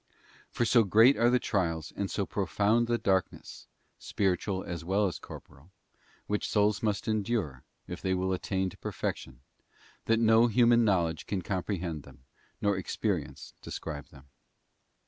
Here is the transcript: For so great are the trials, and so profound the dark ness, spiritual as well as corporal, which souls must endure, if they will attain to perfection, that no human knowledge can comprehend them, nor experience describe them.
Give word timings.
For 0.49 0.65
so 0.65 0.83
great 0.83 1.15
are 1.15 1.29
the 1.29 1.37
trials, 1.37 1.93
and 1.95 2.09
so 2.09 2.25
profound 2.25 2.87
the 2.87 2.97
dark 2.97 3.31
ness, 3.31 3.67
spiritual 3.99 4.63
as 4.63 4.83
well 4.83 5.05
as 5.05 5.19
corporal, 5.19 5.69
which 6.25 6.49
souls 6.49 6.81
must 6.81 7.07
endure, 7.07 7.61
if 7.87 8.01
they 8.01 8.15
will 8.15 8.33
attain 8.33 8.71
to 8.71 8.77
perfection, 8.79 9.41
that 10.05 10.17
no 10.19 10.47
human 10.47 10.83
knowledge 10.83 11.27
can 11.27 11.43
comprehend 11.43 12.01
them, 12.01 12.23
nor 12.59 12.77
experience 12.77 13.53
describe 13.61 14.07
them. 14.07 14.25